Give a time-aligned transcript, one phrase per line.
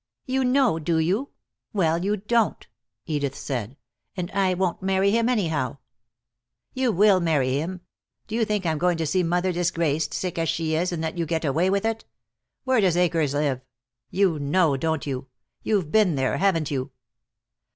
[0.25, 1.29] "You know, do you?
[1.73, 2.65] Well, you don't,"
[3.05, 3.77] Edith said,
[4.17, 5.77] "and I won't marry him anyhow."
[6.73, 7.81] "You will marry him.
[8.25, 11.19] Do you think I'm going to see mother disgraced, sick as she is, and let
[11.19, 12.03] you get away with it?
[12.63, 13.61] Where does Akers live?
[14.09, 15.27] You know, don't you?
[15.61, 16.89] You've been there, haven't you?"